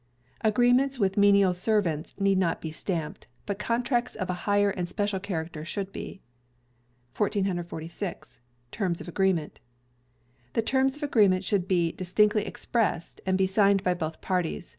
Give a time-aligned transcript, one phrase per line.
[0.43, 5.19] Agreements with menial servants need not be stamped; but contracts of a higher and special
[5.19, 6.23] character should be.
[7.15, 8.39] 1446.
[8.71, 9.59] Terms of Agreement.
[10.53, 14.69] The Terms of an Agreement should be distinctly expressed, and be signed by both parties.